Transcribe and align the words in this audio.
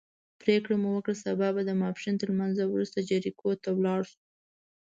پرېکړه 0.41 0.75
مو 0.81 0.89
وکړه 0.93 1.15
سبا 1.25 1.47
به 1.55 1.61
د 1.65 1.71
ماسپښین 1.81 2.15
تر 2.17 2.27
لمانځه 2.33 2.63
وروسته 2.67 3.05
جریکو 3.09 3.49
ته 3.63 3.69
ولاړ 3.77 4.01
شو. 4.09 4.17